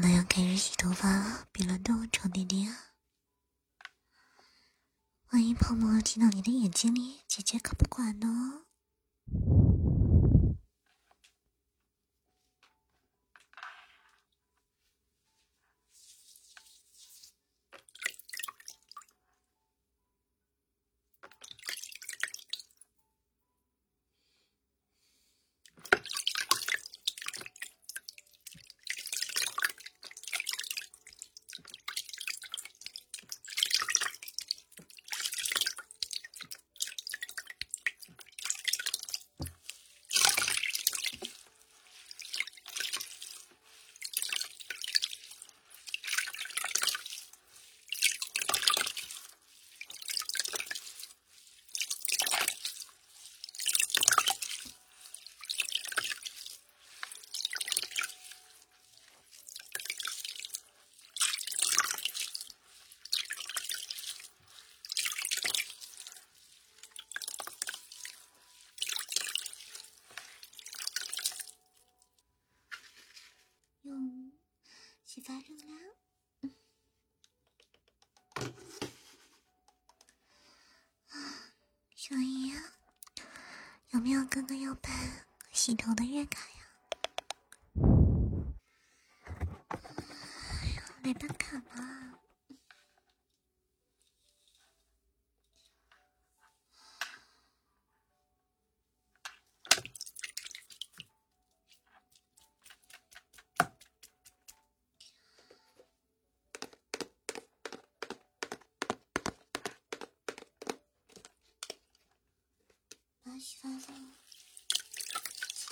[0.00, 2.94] 那要开始洗头发了，别乱动，臭弟弟啊！
[5.30, 8.62] 万一泡沫进到你的眼睛里，姐姐可不管呢。
[75.14, 75.76] 洗发热啦！
[81.94, 82.54] 小姨，
[83.90, 86.54] 有没有哥哥要办洗头的月卡呀？
[91.02, 92.11] 来办卡吧。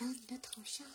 [0.00, 0.86] 到你的头上。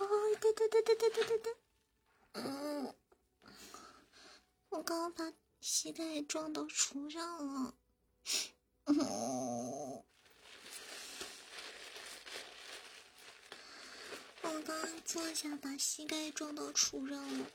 [0.00, 0.06] 哦，
[0.40, 1.54] 对对对对，
[2.32, 2.94] 嗯，
[4.68, 7.74] 我刚刚把膝盖撞到橱上了，
[8.84, 10.04] 嗯，我
[14.42, 17.46] 刚刚坐下把膝盖撞到橱上了，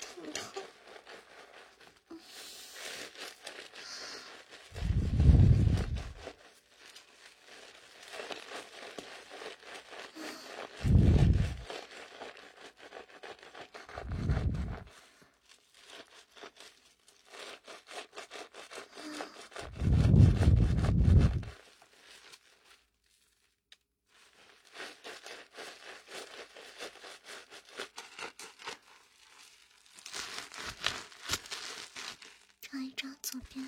[0.00, 0.62] 疼疼？
[32.60, 33.66] 抓一抓左边。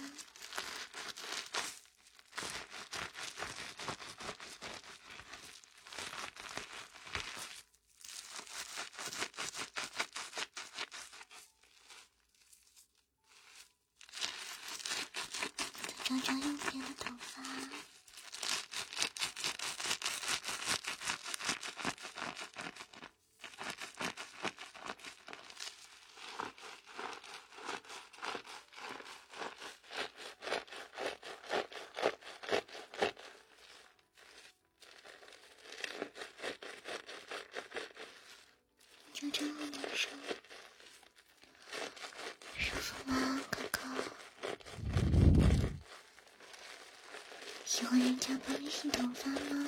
[16.05, 17.43] 再抓抓右边的头发。
[39.19, 40.09] 抓抓我的手，
[42.59, 43.81] 舒服吗，哥哥？
[47.89, 49.67] 欢人家帮你洗头发吗？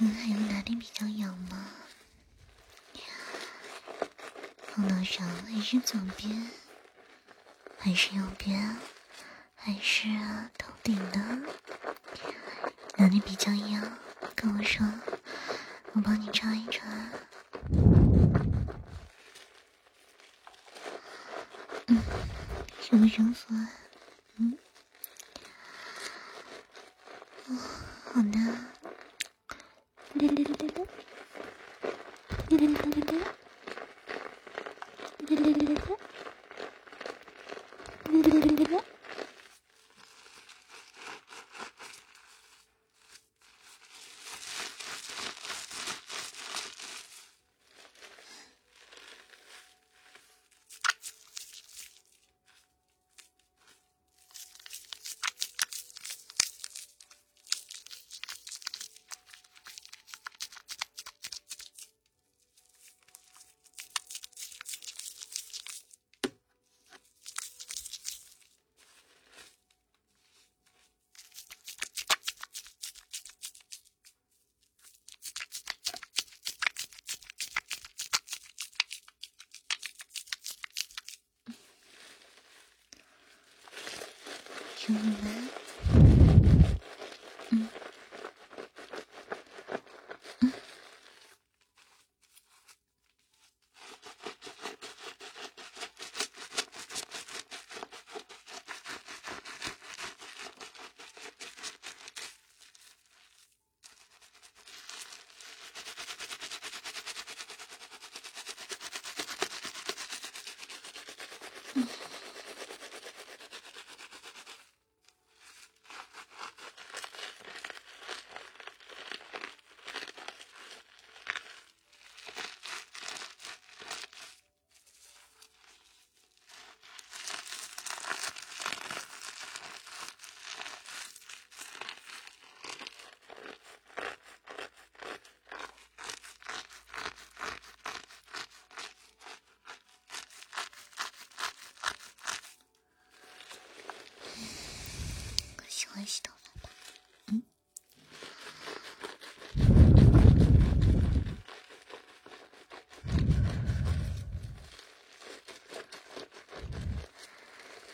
[0.00, 1.70] 你还有哪里比较痒吗？
[4.72, 6.50] 后脑勺还是左边？
[7.76, 8.76] 还是右边？
[9.56, 10.06] 还是
[10.56, 11.42] 头顶呢？
[12.96, 13.98] 哪里比较痒？
[14.36, 14.86] 跟我说，
[15.94, 16.80] 我帮你抓一抓。
[21.88, 22.00] 嗯，
[22.80, 23.68] 舒不舒服啊？
[38.56, 38.97] 들리네?
[84.88, 85.57] Şimdi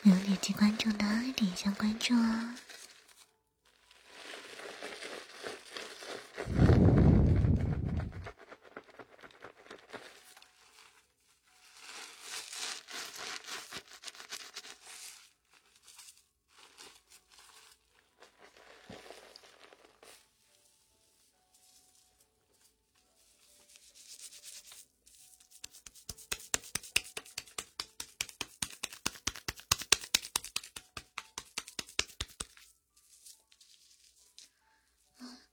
[0.07, 0.99] 没有点击关注的，
[1.35, 2.51] 点一下关注哦！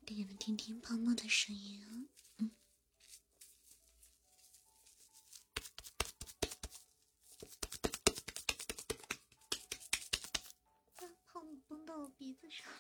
[0.06, 1.90] 给你们听泡沫的声音啊，
[2.38, 2.52] 嗯，
[11.26, 12.72] 泡沫崩到我鼻子上。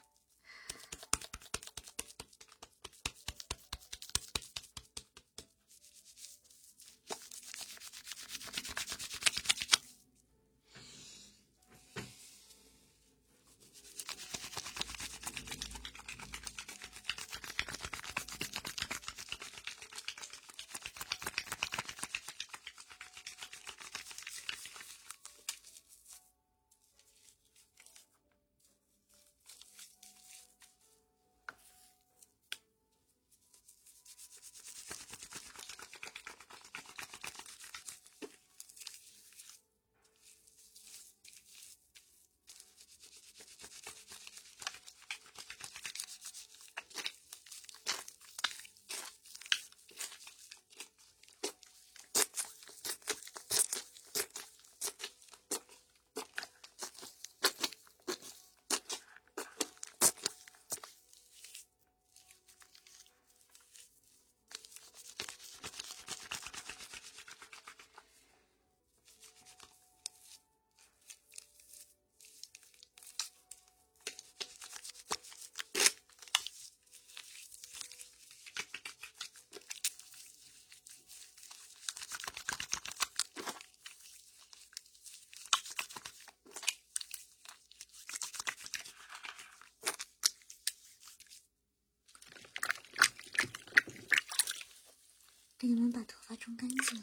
[95.74, 97.02] 你们把头发冲干净。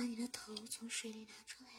[0.00, 1.69] 把你的头从水里拿出来。